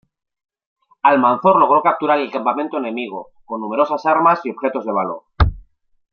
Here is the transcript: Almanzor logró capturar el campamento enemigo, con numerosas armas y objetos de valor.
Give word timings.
Almanzor 1.03 1.57
logró 1.59 1.83
capturar 1.83 2.17
el 2.19 2.31
campamento 2.31 2.79
enemigo, 2.79 3.33
con 3.45 3.61
numerosas 3.61 4.03
armas 4.07 4.43
y 4.45 4.49
objetos 4.49 4.83
de 4.83 4.91
valor. 4.91 5.21